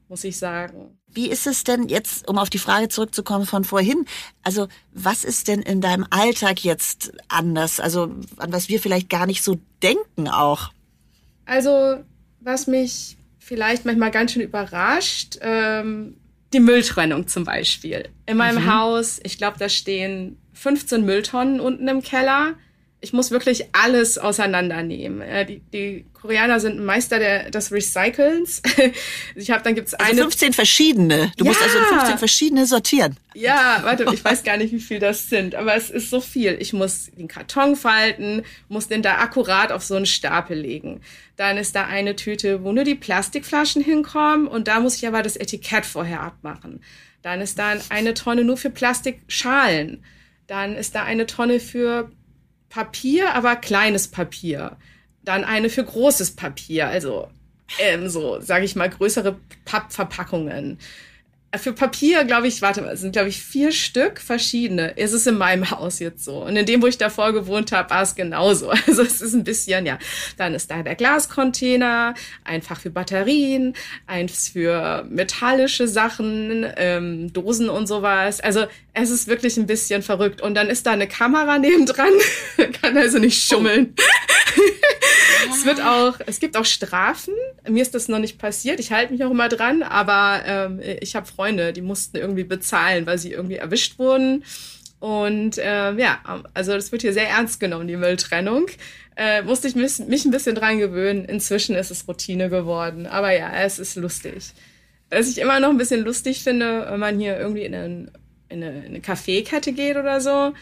[0.08, 0.99] muss ich sagen.
[1.12, 4.06] Wie ist es denn jetzt, um auf die Frage zurückzukommen von vorhin?
[4.42, 7.80] Also, was ist denn in deinem Alltag jetzt anders?
[7.80, 10.70] Also, an was wir vielleicht gar nicht so denken auch?
[11.46, 11.96] Also,
[12.40, 16.16] was mich vielleicht manchmal ganz schön überrascht, ähm,
[16.52, 18.08] die Mülltrennung zum Beispiel.
[18.26, 18.72] In meinem mhm.
[18.72, 22.54] Haus, ich glaube, da stehen 15 Mülltonnen unten im Keller
[23.02, 25.22] ich muss wirklich alles auseinandernehmen.
[25.22, 28.60] Äh, die, die Koreaner sind Meister der, des Recyclens.
[29.34, 30.22] ich habe, dann gibt's also eine.
[30.22, 31.32] 15 verschiedene.
[31.38, 31.50] Du ja.
[31.50, 33.16] musst also 15 verschiedene sortieren.
[33.34, 36.58] Ja, warte, ich weiß gar nicht, wie viel das sind, aber es ist so viel.
[36.60, 41.00] Ich muss den Karton falten, muss den da akkurat auf so einen Stapel legen.
[41.36, 45.22] Dann ist da eine Tüte, wo nur die Plastikflaschen hinkommen und da muss ich aber
[45.22, 46.82] das Etikett vorher abmachen.
[47.22, 50.04] Dann ist da eine Tonne nur für Plastikschalen.
[50.46, 52.10] Dann ist da eine Tonne für
[52.70, 54.78] Papier, aber kleines Papier.
[55.22, 57.28] Dann eine für großes Papier, also
[57.78, 60.78] ähm, so, sage ich mal, größere Pappverpackungen.
[61.56, 64.96] Für Papier, glaube ich, warte mal, sind, glaube ich, vier Stück verschiedene.
[64.96, 66.44] Es ist in meinem Haus jetzt so.
[66.44, 68.70] Und in dem, wo ich davor gewohnt habe, war es genauso.
[68.86, 69.98] Also es ist ein bisschen, ja.
[70.36, 73.74] Dann ist da der Glascontainer, einfach für Batterien,
[74.06, 78.40] eins für metallische Sachen, ähm, Dosen und sowas.
[78.40, 80.40] Also es ist wirklich ein bisschen verrückt.
[80.40, 82.12] Und dann ist da eine Kamera nebendran,
[82.80, 83.94] kann also nicht schummeln.
[85.50, 87.34] es wird auch, es gibt auch Strafen.
[87.68, 88.80] Mir ist das noch nicht passiert.
[88.80, 93.06] Ich halte mich auch immer dran, aber ähm, ich habe Freunde, die mussten irgendwie bezahlen,
[93.06, 94.44] weil sie irgendwie erwischt wurden.
[95.00, 96.20] Und äh, ja,
[96.52, 98.66] also das wird hier sehr ernst genommen, die Mülltrennung.
[99.16, 101.24] Äh, musste ich mich, mich ein bisschen dran gewöhnen.
[101.24, 103.06] Inzwischen ist es Routine geworden.
[103.06, 104.52] Aber ja, es ist lustig.
[105.10, 108.12] Was ich immer noch ein bisschen lustig finde, wenn man hier irgendwie in eine,
[108.48, 110.54] in eine, in eine Kaffeekette geht oder so,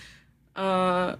[0.57, 1.17] äh,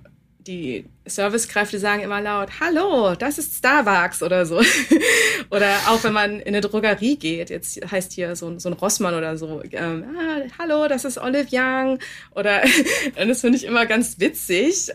[0.49, 4.61] die Servicekräfte sagen immer laut, hallo, das ist Starbucks oder so.
[5.51, 9.15] oder auch wenn man in eine Drogerie geht, jetzt heißt hier so, so ein Rossmann
[9.15, 11.99] oder so, ähm, ah, hallo, das ist Olive Young.
[12.35, 12.63] Oder,
[13.17, 14.91] das finde ich immer ganz witzig.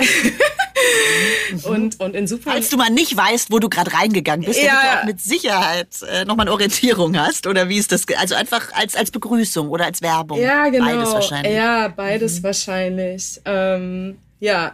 [1.65, 2.51] und, und in Super.
[2.51, 5.21] Falls du mal nicht weißt, wo du gerade reingegangen bist, ja, damit du auch mit
[5.21, 8.05] Sicherheit äh, nochmal eine Orientierung hast, oder wie ist das?
[8.17, 10.39] Also einfach als, als Begrüßung oder als Werbung.
[10.39, 10.85] Ja, genau.
[10.85, 11.53] Beides wahrscheinlich.
[11.53, 12.43] Ja, beides mhm.
[12.43, 13.41] wahrscheinlich.
[13.45, 14.73] Ähm, ja.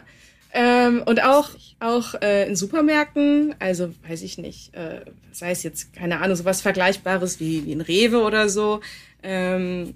[0.51, 5.93] Ähm, und auch, auch äh, in Supermärkten, also weiß ich nicht, äh, sei es jetzt,
[5.93, 8.81] keine Ahnung, sowas Vergleichbares wie, wie ein Rewe oder so,
[9.21, 9.95] ähm,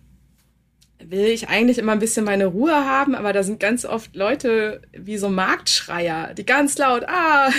[1.00, 4.82] will ich eigentlich immer ein bisschen meine Ruhe haben, aber da sind ganz oft Leute
[4.92, 7.50] wie so Marktschreier, die ganz laut, ah,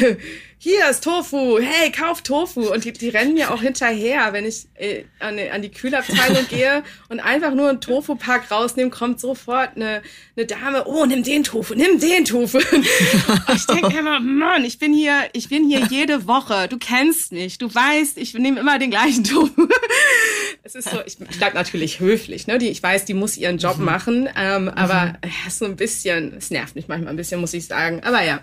[0.64, 2.72] hier ist Tofu, hey, kauf Tofu.
[2.72, 6.83] Und die, die rennen mir auch hinterher, wenn ich äh, an, an die Kühlabteilung gehe
[7.11, 10.00] und einfach nur einen Tofu-Pack rausnehme, kommt sofort eine,
[10.35, 12.59] eine Dame, oh, nimm den Tofu, nimm den Tofu.
[13.55, 17.59] ich denke immer, Mann, ich bin hier, ich bin hier jede Woche, du kennst mich,
[17.59, 19.68] du weißt, ich nehme immer den gleichen Tofu.
[20.62, 22.57] es ist so, ich, bleib natürlich höflich, ne?
[22.57, 23.85] Die, ich weiß, die muss ihren Job mhm.
[23.85, 25.12] machen, ähm, aber mhm.
[25.24, 28.00] ja, so ein bisschen, es nervt mich manchmal ein bisschen, muss ich sagen.
[28.03, 28.40] Aber ja,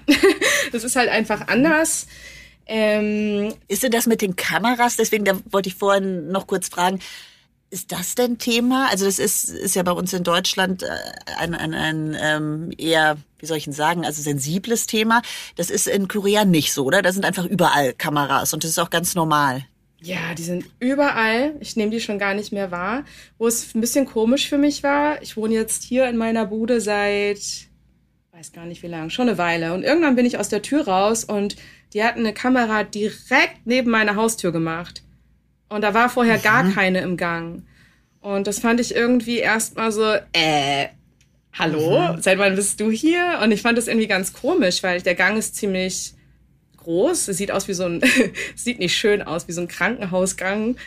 [0.71, 2.05] das ist halt einfach anders.
[2.65, 4.95] Ähm, ist denn das mit den Kameras?
[4.95, 6.99] Deswegen, da wollte ich vorhin noch kurz fragen.
[7.69, 8.89] Ist das denn Thema?
[8.89, 10.87] Also das ist, ist ja bei uns in Deutschland äh,
[11.37, 15.21] ein, ein, ein ähm, eher, wie soll ich denn sagen, also sensibles Thema.
[15.55, 17.01] Das ist in Korea nicht so, oder?
[17.01, 19.65] Da sind einfach überall Kameras und das ist auch ganz normal.
[20.01, 21.55] Ja, die sind überall.
[21.59, 23.05] Ich nehme die schon gar nicht mehr wahr.
[23.37, 26.81] Wo es ein bisschen komisch für mich war, ich wohne jetzt hier in meiner Bude
[26.81, 27.39] seit,
[28.41, 29.71] weiß gar nicht wie lange, schon eine Weile.
[29.71, 31.55] Und irgendwann bin ich aus der Tür raus und
[31.93, 35.03] die hatten eine Kamera direkt neben meiner Haustür gemacht.
[35.69, 36.41] Und da war vorher mhm.
[36.41, 37.61] gar keine im Gang.
[38.19, 40.87] Und das fand ich irgendwie erstmal so, äh,
[41.53, 42.21] hallo, mhm.
[42.23, 43.39] seit wann bist du hier?
[43.43, 46.15] Und ich fand das irgendwie ganz komisch, weil der Gang ist ziemlich
[46.77, 47.27] groß.
[47.27, 48.01] Es sieht aus wie so ein,
[48.55, 50.77] sieht nicht schön aus, wie so ein Krankenhausgang.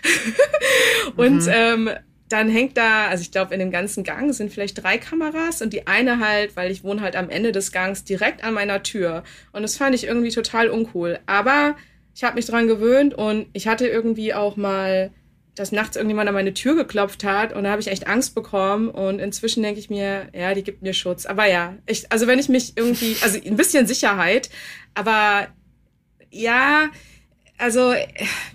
[1.17, 1.53] und mhm.
[1.53, 1.91] ähm,
[2.35, 5.73] dann hängt da, also ich glaube, in dem ganzen Gang sind vielleicht drei Kameras und
[5.73, 9.23] die eine halt, weil ich wohne halt am Ende des Gangs direkt an meiner Tür.
[9.53, 11.21] Und das fand ich irgendwie total uncool.
[11.27, 11.77] Aber
[12.13, 15.13] ich habe mich dran gewöhnt und ich hatte irgendwie auch mal,
[15.55, 18.89] dass nachts irgendjemand an meine Tür geklopft hat und da habe ich echt Angst bekommen
[18.89, 21.27] und inzwischen denke ich mir, ja, die gibt mir Schutz.
[21.27, 24.51] Aber ja, ich, also wenn ich mich irgendwie, also ein bisschen Sicherheit,
[24.95, 25.47] aber
[26.33, 26.89] ja,
[27.59, 27.95] also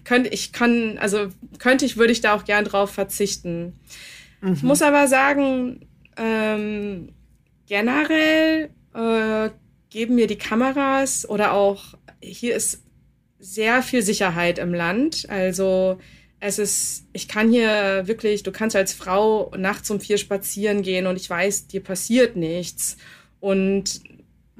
[0.03, 3.73] könnte ich kann, also könnte ich, würde ich da auch gern drauf verzichten.
[4.41, 4.53] Mhm.
[4.53, 7.09] Ich muss aber sagen, ähm,
[7.67, 9.49] generell äh,
[9.89, 12.83] geben mir die Kameras oder auch hier ist
[13.39, 15.27] sehr viel Sicherheit im Land.
[15.29, 15.99] Also
[16.41, 21.07] es ist, ich kann hier wirklich, du kannst als Frau nachts um vier spazieren gehen
[21.07, 22.97] und ich weiß, dir passiert nichts.
[23.39, 24.01] Und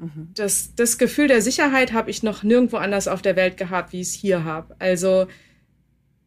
[0.00, 0.30] mhm.
[0.34, 4.00] das, das Gefühl der Sicherheit habe ich noch nirgendwo anders auf der Welt gehabt, wie
[4.00, 4.74] ich es hier habe.
[4.78, 5.26] Also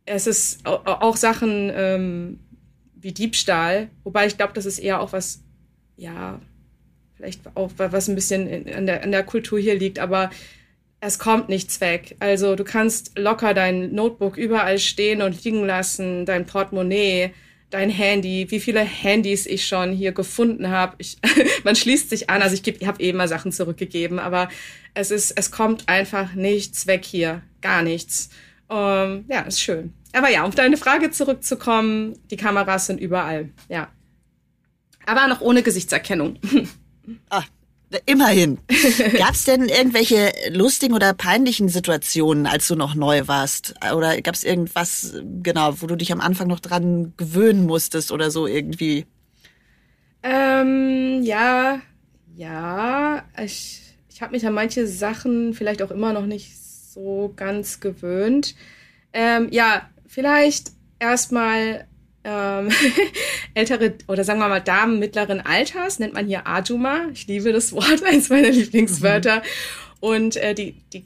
[0.05, 2.39] es ist auch Sachen ähm,
[2.95, 5.43] wie Diebstahl, wobei ich glaube, das ist eher auch was,
[5.97, 6.39] ja,
[7.15, 10.29] vielleicht auch was ein bisschen in, der, in der Kultur hier liegt, aber
[10.99, 12.15] es kommt nichts weg.
[12.19, 17.33] Also du kannst locker dein Notebook überall stehen und liegen lassen, dein Portemonnaie,
[17.73, 20.97] dein Handy, wie viele Handys ich schon hier gefunden habe.
[21.63, 24.49] man schließt sich an, also ich, ich habe eh immer Sachen zurückgegeben, aber
[24.93, 28.29] es ist, es kommt einfach nichts weg hier, gar nichts.
[28.69, 29.93] Ähm, ja, ist schön.
[30.13, 33.89] Aber ja, um auf deine Frage zurückzukommen, die Kameras sind überall, ja.
[35.05, 36.39] Aber noch ohne Gesichtserkennung.
[37.29, 37.43] Ah,
[38.05, 38.59] Immerhin.
[39.17, 43.75] Gab es denn irgendwelche lustigen oder peinlichen Situationen, als du noch neu warst?
[43.95, 48.31] Oder gab es irgendwas, genau, wo du dich am Anfang noch dran gewöhnen musstest oder
[48.31, 49.05] so irgendwie?
[50.23, 51.81] Ähm, ja,
[52.35, 53.23] ja.
[53.43, 58.55] Ich, ich habe mich an manche Sachen vielleicht auch immer noch nicht so ganz gewöhnt.
[59.11, 61.87] Ähm, ja, vielleicht erstmal
[62.23, 62.71] ähm,
[63.53, 67.07] ältere oder sagen wir mal Damen mittleren Alters, nennt man hier Ajuma.
[67.13, 69.37] Ich liebe das Wort, eins meiner Lieblingswörter.
[69.37, 69.41] Mhm.
[69.99, 71.05] Und äh, die, die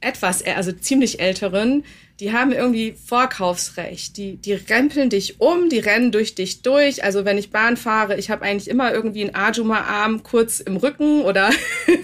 [0.00, 1.84] etwas, äh, also ziemlich älteren,
[2.20, 4.16] die haben irgendwie Vorkaufsrecht.
[4.16, 7.04] Die, die rempeln dich um, die rennen durch dich durch.
[7.04, 11.22] Also wenn ich Bahn fahre, ich habe eigentlich immer irgendwie einen Ajuma-Arm kurz im Rücken
[11.22, 11.50] oder,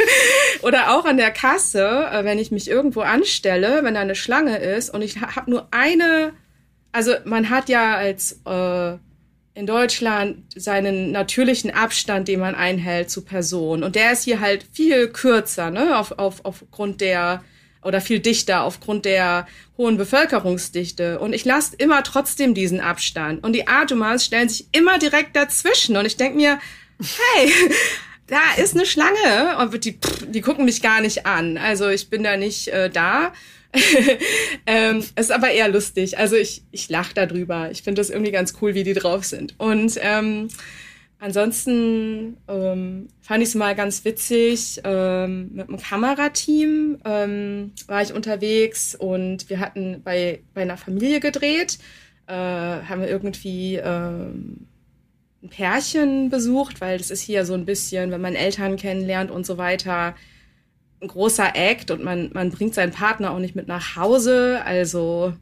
[0.63, 4.59] oder auch an der Kasse, äh, wenn ich mich irgendwo anstelle, wenn da eine Schlange
[4.59, 6.33] ist und ich habe nur eine
[6.95, 8.93] also man hat ja als äh,
[9.55, 13.83] in Deutschland seinen natürlichen Abstand, den man einhält zu Personen.
[13.83, 17.43] Und der ist hier halt viel kürzer, ne, auf, auf, aufgrund der,
[17.83, 21.19] oder viel dichter aufgrund der hohen Bevölkerungsdichte.
[21.19, 23.43] Und ich lasse immer trotzdem diesen Abstand.
[23.43, 25.97] Und die Atomars stellen sich immer direkt dazwischen.
[25.97, 26.61] Und ich denk mir,
[27.01, 27.53] hey,
[28.29, 29.59] da ist eine Schlange.
[29.59, 31.59] Und die, die gucken mich gar nicht an.
[31.59, 33.33] Also ich bin da nicht äh, da.
[34.67, 36.19] ähm, ist aber eher lustig.
[36.19, 37.71] Also ich, ich lache darüber.
[37.71, 39.55] Ich finde das irgendwie ganz cool, wie die drauf sind.
[39.59, 40.49] Und ähm,
[41.19, 44.81] ansonsten ähm, fand ich es mal ganz witzig.
[44.85, 51.21] Ähm, mit einem Kamerateam ähm, war ich unterwegs und wir hatten bei, bei einer Familie
[51.21, 51.79] gedreht.
[52.27, 54.67] Äh, haben wir irgendwie ähm,
[55.43, 59.45] ein Pärchen besucht, weil das ist hier so ein bisschen, wenn man Eltern kennenlernt und
[59.45, 60.15] so weiter,
[61.05, 64.61] ein großer Act und man, man bringt seinen Partner auch nicht mit nach Hause.
[64.65, 65.35] Also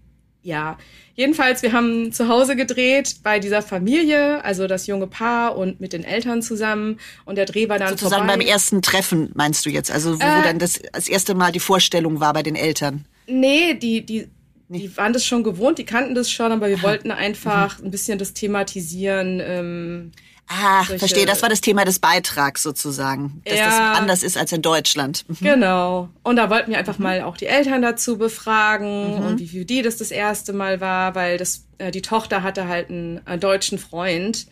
[0.42, 0.77] ja,
[1.14, 5.92] jedenfalls, wir haben zu Hause gedreht bei dieser Familie, also das junge Paar und mit
[5.92, 6.98] den Eltern zusammen.
[7.25, 8.38] Und der Dreh war dann Sozusagen vorbei.
[8.38, 9.90] beim ersten Treffen, meinst du jetzt?
[9.90, 13.05] Also wo äh, dann das, das erste Mal die Vorstellung war bei den Eltern?
[13.29, 14.29] Nee, die, die,
[14.68, 16.83] die waren das schon gewohnt, die kannten das schon, aber wir Aha.
[16.83, 17.87] wollten einfach mhm.
[17.87, 19.40] ein bisschen das thematisieren.
[19.40, 20.12] Ähm,
[20.55, 21.27] Ach, solche, verstehe.
[21.27, 25.25] Das war das Thema des Beitrags sozusagen, dass ja, das anders ist als in Deutschland.
[25.29, 25.37] Mhm.
[25.41, 26.09] Genau.
[26.23, 27.05] Und da wollten wir einfach mhm.
[27.05, 29.27] mal auch die Eltern dazu befragen mhm.
[29.27, 32.69] und wie für die das das erste Mal war, weil das äh, die Tochter hatte
[32.69, 34.47] halt einen, einen, deutschen Freund,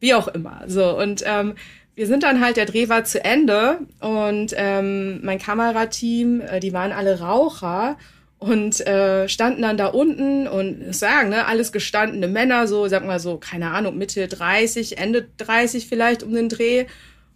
[0.00, 0.62] wie auch immer.
[0.66, 1.54] So und ähm,
[1.94, 6.72] wir sind dann halt, der Dreh war zu Ende und ähm, mein Kamerateam, äh, die
[6.72, 7.96] waren alle Raucher
[8.42, 13.20] und äh, standen dann da unten und sagen, ne, alles gestandene Männer, so, sag mal
[13.20, 16.86] so, keine Ahnung, Mitte 30, Ende 30 vielleicht um den Dreh.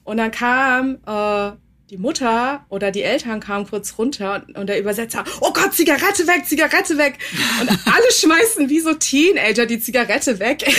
[0.03, 1.57] Und dann kam äh,
[1.91, 6.27] die Mutter oder die Eltern kamen kurz runter und, und der Übersetzer, oh Gott, Zigarette
[6.27, 7.19] weg, Zigarette weg.
[7.61, 10.65] Und alle schmeißen wie so Teenager die Zigarette weg.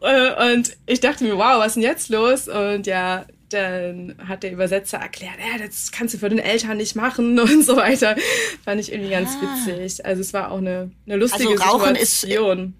[0.00, 2.48] Äh, und ich dachte mir, wow, was ist denn jetzt los?
[2.48, 6.96] Und ja, dann hat der Übersetzer erklärt, ja, das kannst du für den Eltern nicht
[6.96, 8.16] machen und so weiter.
[8.64, 9.66] Fand ich irgendwie ganz ah.
[9.66, 10.04] witzig.
[10.04, 12.74] Also es war auch eine, eine lustige also Rauchen Situation.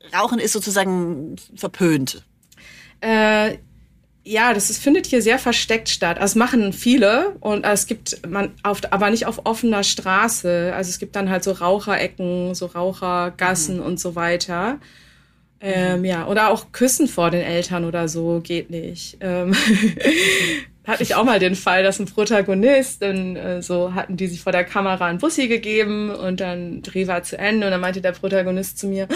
[0.00, 2.24] Ist, Rauchen ist sozusagen verpönt.
[3.00, 3.58] Äh,
[4.24, 6.18] ja, das ist, findet hier sehr versteckt statt.
[6.18, 10.72] Also es machen viele und es gibt man auf, aber nicht auf offener Straße.
[10.74, 13.82] Also es gibt dann halt so Raucherecken, so Rauchergassen mhm.
[13.82, 14.80] und so weiter.
[15.60, 19.18] Ähm, ja, oder auch Küssen vor den Eltern oder so geht nicht.
[19.20, 19.54] Ähm,
[20.86, 24.40] hatte ich auch mal den Fall, dass ein Protagonist, dann äh, so hatten die sich
[24.40, 28.00] vor der Kamera ein Bussi gegeben und dann Dreh war zu Ende und dann meinte
[28.00, 29.08] der Protagonist zu mir,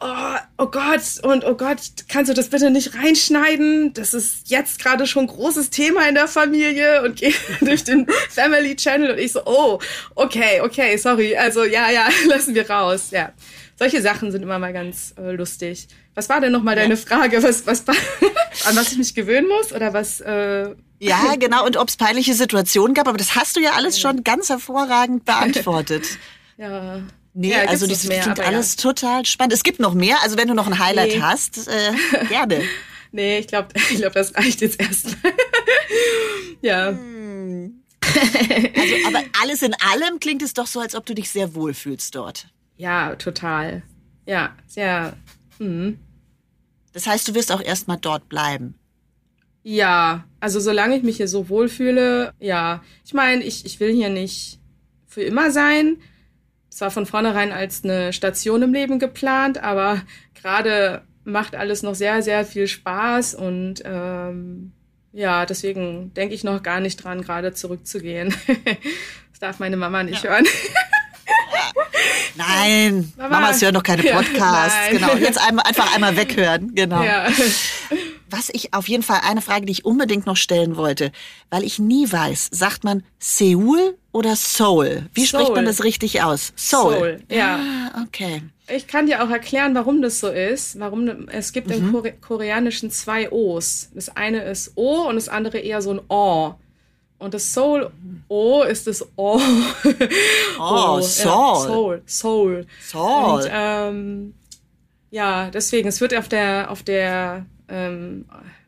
[0.00, 3.92] oh, oh Gott, und oh Gott, kannst du das bitte nicht reinschneiden?
[3.94, 8.06] Das ist jetzt gerade schon ein großes Thema in der Familie und gehe durch den
[8.30, 9.80] Family Channel und ich so, oh,
[10.14, 13.32] okay, okay, sorry, also ja, ja, lassen wir raus, ja.
[13.76, 15.88] Solche Sachen sind immer mal ganz äh, lustig.
[16.14, 17.42] Was war denn nochmal deine Frage?
[17.42, 17.84] Was, was,
[18.66, 20.20] an was ich mich gewöhnen muss oder was?
[20.20, 21.66] Äh ja, genau.
[21.66, 25.24] Und ob es peinliche Situationen gab, aber das hast du ja alles schon ganz hervorragend
[25.24, 26.06] beantwortet.
[26.56, 27.00] ja.
[27.36, 28.82] Nee, ja, also das mehr, klingt alles ja.
[28.82, 29.52] total spannend.
[29.52, 31.20] Es gibt noch mehr, also wenn du noch ein Highlight nee.
[31.20, 31.92] hast, äh,
[32.28, 32.62] gerne.
[33.10, 35.32] nee, ich glaube, ich glaub, das reicht jetzt erstmal.
[36.62, 36.90] ja.
[36.90, 37.82] Hm.
[38.04, 41.74] also, aber alles in allem klingt es doch so, als ob du dich sehr wohl
[41.74, 42.46] fühlst dort.
[42.76, 43.82] Ja, total.
[44.26, 45.16] Ja, sehr.
[45.58, 45.94] Mh.
[46.92, 48.74] Das heißt, du wirst auch erstmal dort bleiben.
[49.62, 52.82] Ja, also solange ich mich hier so wohlfühle, ja.
[53.04, 54.58] Ich meine, ich, ich will hier nicht
[55.06, 55.96] für immer sein.
[56.70, 60.02] Es war von vornherein als eine Station im Leben geplant, aber
[60.34, 64.72] gerade macht alles noch sehr, sehr viel Spaß und ähm,
[65.12, 68.34] ja, deswegen denke ich noch gar nicht dran, gerade zurückzugehen.
[69.30, 70.30] das darf meine Mama nicht ja.
[70.30, 70.44] hören.
[72.36, 73.40] Nein, Mama.
[73.40, 74.76] Mamas hören noch keine Podcasts.
[74.86, 76.74] Ja, genau, jetzt einmal, einfach einmal weghören.
[76.74, 77.02] Genau.
[77.02, 77.28] Ja.
[78.30, 81.12] Was ich auf jeden Fall eine Frage, die ich unbedingt noch stellen wollte,
[81.50, 85.06] weil ich nie weiß, sagt man Seoul oder Seoul?
[85.14, 85.40] Wie Soul.
[85.40, 86.52] spricht man das richtig aus?
[86.56, 86.92] Seoul.
[86.92, 87.56] Seoul ja.
[87.56, 88.42] Ah, okay.
[88.66, 90.78] Ich kann dir auch erklären, warum das so ist.
[90.80, 91.74] Warum es gibt mhm.
[91.74, 93.90] im Kore Koreanischen zwei O's.
[93.94, 96.54] Das eine ist O und das andere eher so ein O.
[97.24, 97.90] Und das Soul
[98.28, 99.40] O ist das O.
[100.58, 101.24] Oh, o, Soul.
[101.24, 102.02] Ja, Soul.
[102.04, 102.66] Soul.
[102.82, 103.40] Soul.
[103.40, 104.34] Und ähm,
[105.10, 108.26] ja, deswegen, es wird auf der, auf der ähm,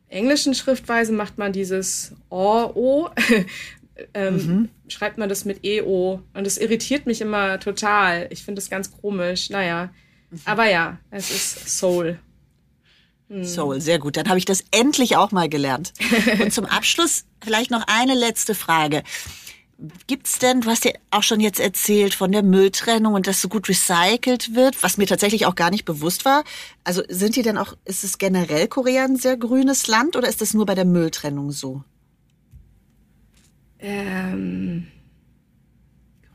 [0.09, 3.11] englischen Schriftweise macht man dieses O, O.
[4.14, 4.69] ähm, mhm.
[4.88, 6.23] Schreibt man das mit EO.
[6.33, 8.27] Und das irritiert mich immer total.
[8.31, 9.51] Ich finde das ganz komisch.
[9.51, 9.90] Naja.
[10.31, 10.40] Mhm.
[10.47, 12.19] Aber ja, es ist Soul.
[13.29, 13.45] Hm.
[13.45, 14.17] Soul, sehr gut.
[14.17, 15.93] Dann habe ich das endlich auch mal gelernt.
[16.41, 19.03] Und zum Abschluss vielleicht noch eine letzte Frage.
[20.07, 23.49] Gibt's denn, du hast ja auch schon jetzt erzählt von der Mülltrennung und dass so
[23.49, 26.45] gut recycelt wird, was mir tatsächlich auch gar nicht bewusst war.
[26.83, 30.41] Also sind die denn auch, ist es generell Korea ein sehr grünes Land oder ist
[30.41, 31.85] das nur bei der Mülltrennung so?
[33.79, 34.87] Ähm,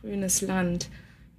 [0.01, 0.89] grünes Land.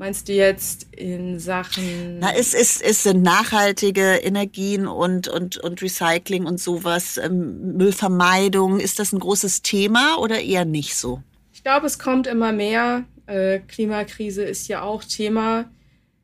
[0.02, 2.18] Meinst du jetzt in Sachen?
[2.18, 8.80] Na, es, es, es sind nachhaltige Energien und, und, und Recycling und sowas, ähm, Müllvermeidung.
[8.80, 11.22] Ist das ein großes Thema oder eher nicht so?
[11.52, 13.04] Ich glaube, es kommt immer mehr.
[13.26, 15.70] Äh, Klimakrise ist ja auch Thema.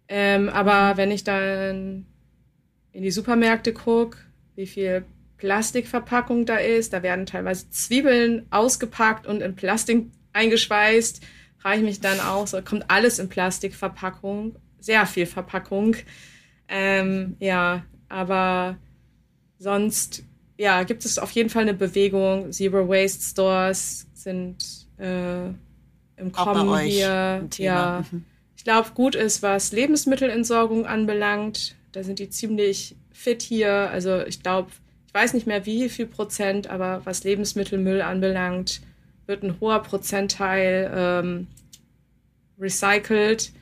[0.09, 2.05] Ähm, aber wenn ich dann
[2.91, 4.19] in die Supermärkte gucke,
[4.57, 5.05] wie viel
[5.37, 11.23] Plastikverpackung da ist, da werden teilweise Zwiebeln ausgepackt und in Plastik eingeschweißt
[11.59, 15.97] frage ich mich dann auch, so kommt alles in Plastikverpackung, sehr viel Verpackung.
[16.68, 18.77] Ähm, ja, aber
[19.59, 20.23] sonst,
[20.57, 22.53] ja, gibt es auf jeden Fall eine Bewegung.
[22.53, 25.49] Zero Waste Stores sind äh,
[26.16, 27.47] im Kommen hier.
[27.57, 28.25] Ja, mhm.
[28.57, 31.77] ich glaube, gut ist, was Lebensmittelentsorgung anbelangt.
[31.92, 33.90] Da sind die ziemlich fit hier.
[33.90, 34.71] Also ich glaube,
[35.07, 38.83] ich weiß nicht mehr wie viel Prozent, aber was Lebensmittelmüll anbelangt,
[39.29, 41.47] wird ein hoher Prozentteil ähm,
[42.59, 43.53] recycelt.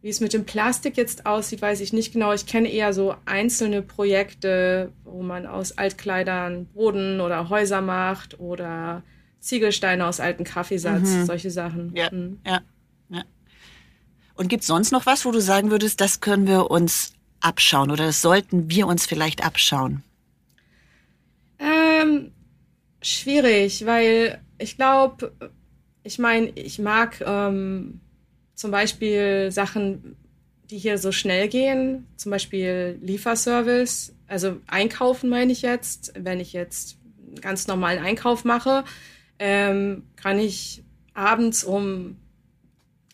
[0.00, 2.32] Wie es mit dem Plastik jetzt aussieht, weiß ich nicht genau.
[2.32, 9.02] Ich kenne eher so einzelne Projekte, wo man aus Altkleidern Boden oder Häuser macht oder
[9.40, 11.26] Ziegelsteine aus alten Kaffeesatz, mhm.
[11.26, 11.92] solche Sachen.
[11.96, 12.38] Ja, mhm.
[12.46, 12.60] ja,
[13.08, 13.24] ja.
[14.34, 17.90] Und gibt es sonst noch was, wo du sagen würdest, das können wir uns abschauen
[17.90, 20.04] oder das sollten wir uns vielleicht abschauen?
[21.58, 22.30] Ähm,
[23.02, 25.32] schwierig, weil ich glaube,
[26.02, 28.00] ich meine, ich mag ähm,
[28.54, 30.16] zum Beispiel Sachen,
[30.70, 36.12] die hier so schnell gehen, zum Beispiel Lieferservice, also einkaufen meine ich jetzt.
[36.18, 38.84] Wenn ich jetzt einen ganz normalen Einkauf mache,
[39.38, 40.82] ähm, kann ich
[41.14, 42.16] abends um,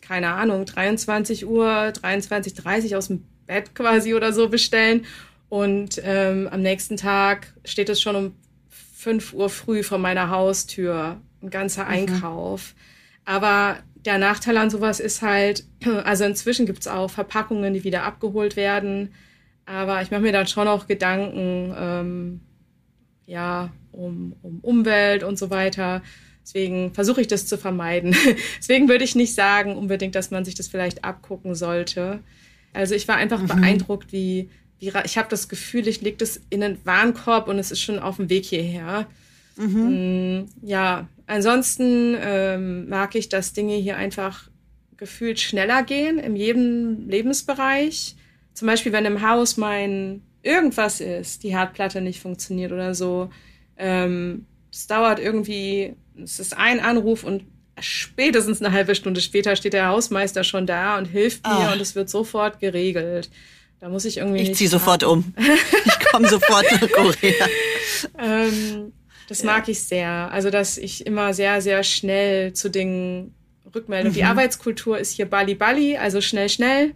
[0.01, 5.05] keine Ahnung, 23 Uhr, 23.30 aus dem Bett quasi oder so bestellen.
[5.47, 8.35] Und ähm, am nächsten Tag steht es schon um
[8.69, 11.91] 5 Uhr früh vor meiner Haustür ein ganzer mhm.
[11.91, 12.73] Einkauf.
[12.73, 12.79] Mhm.
[13.25, 15.65] Aber der Nachteil an sowas ist halt,
[16.03, 19.13] also inzwischen gibt es auch Verpackungen, die wieder abgeholt werden.
[19.65, 22.41] Aber ich mache mir dann schon auch Gedanken, ähm,
[23.25, 26.03] ja, um, um Umwelt und so weiter.
[26.43, 28.15] Deswegen versuche ich das zu vermeiden.
[28.59, 32.19] Deswegen würde ich nicht sagen unbedingt, dass man sich das vielleicht abgucken sollte.
[32.73, 33.47] Also ich war einfach mhm.
[33.47, 37.71] beeindruckt, wie, wie ich habe das Gefühl, ich lege das in einen Warenkorb und es
[37.71, 39.07] ist schon auf dem Weg hierher.
[39.57, 40.47] Mhm.
[40.61, 44.49] Ja, ansonsten ähm, mag ich, dass Dinge hier einfach
[44.97, 48.15] gefühlt schneller gehen in jedem Lebensbereich.
[48.53, 53.29] Zum Beispiel, wenn im Haus mein irgendwas ist, die Herdplatte nicht funktioniert oder so.
[53.77, 57.43] Ähm, es dauert irgendwie, es ist ein Anruf und
[57.79, 61.73] spätestens eine halbe Stunde später steht der Hausmeister schon da und hilft mir oh.
[61.73, 63.29] und es wird sofort geregelt.
[63.79, 64.41] Da muss ich irgendwie.
[64.41, 65.33] Ich ziehe sofort um.
[65.37, 67.47] ich komme sofort nach Korea.
[68.19, 68.93] ähm,
[69.27, 69.45] das ja.
[69.45, 70.09] mag ich sehr.
[70.31, 73.33] Also, dass ich immer sehr, sehr schnell zu Dingen
[73.73, 74.09] rückmelde.
[74.09, 74.13] Mhm.
[74.13, 76.93] Die Arbeitskultur ist hier Bali Bali, also schnell, schnell.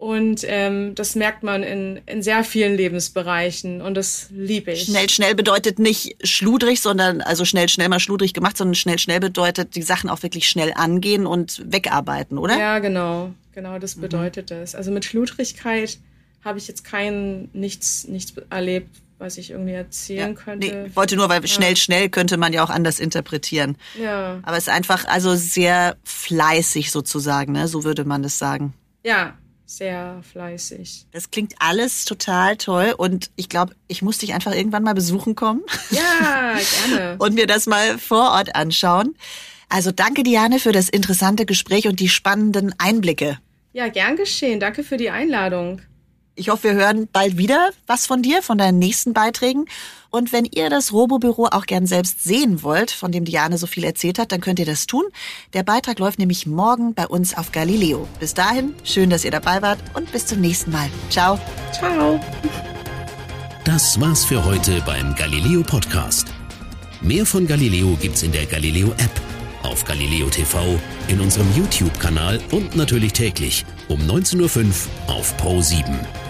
[0.00, 4.84] Und ähm, das merkt man in, in sehr vielen Lebensbereichen und das liebe ich.
[4.84, 9.20] Schnell, schnell bedeutet nicht schludrig, sondern also schnell, schnell mal schludrig gemacht, sondern schnell, schnell
[9.20, 12.58] bedeutet die Sachen auch wirklich schnell angehen und wegarbeiten, oder?
[12.58, 13.34] Ja, genau.
[13.54, 14.00] Genau, das mhm.
[14.00, 14.74] bedeutet es.
[14.74, 15.98] Also mit Schludrigkeit
[16.42, 20.66] habe ich jetzt kein nichts, nichts erlebt, was ich irgendwie erzählen ja, könnte.
[20.66, 21.76] Nee, wollte nur, weil schnell, ja.
[21.76, 23.76] schnell könnte man ja auch anders interpretieren.
[24.00, 24.40] Ja.
[24.42, 27.68] Aber es ist einfach also sehr fleißig sozusagen, ne?
[27.68, 28.72] So würde man das sagen.
[29.04, 29.34] Ja,
[29.66, 31.06] sehr fleißig.
[31.12, 35.36] Das klingt alles total toll und ich glaube, ich muss dich einfach irgendwann mal besuchen
[35.36, 35.62] kommen.
[35.90, 36.58] Ja,
[36.88, 37.16] gerne.
[37.18, 39.14] und mir das mal vor Ort anschauen.
[39.68, 43.38] Also danke, Diane, für das interessante Gespräch und die spannenden Einblicke.
[43.72, 44.58] Ja, gern geschehen.
[44.58, 45.80] Danke für die Einladung.
[46.40, 49.66] Ich hoffe, wir hören bald wieder was von dir, von deinen nächsten Beiträgen.
[50.08, 53.84] Und wenn ihr das Robobüro auch gern selbst sehen wollt, von dem Diane so viel
[53.84, 55.04] erzählt hat, dann könnt ihr das tun.
[55.52, 58.08] Der Beitrag läuft nämlich morgen bei uns auf Galileo.
[58.20, 60.88] Bis dahin, schön, dass ihr dabei wart und bis zum nächsten Mal.
[61.10, 61.38] Ciao.
[61.72, 62.18] Ciao.
[63.66, 66.28] Das war's für heute beim Galileo Podcast.
[67.02, 69.20] Mehr von Galileo gibt's in der Galileo App,
[69.62, 74.64] auf Galileo TV, in unserem YouTube-Kanal und natürlich täglich um 19.05
[75.06, 76.29] Uhr auf Pro 7.